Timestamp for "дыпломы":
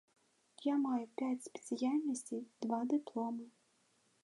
2.97-3.45